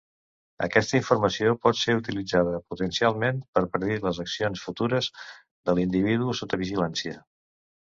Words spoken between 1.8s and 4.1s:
ser utilitzada potencialment per predir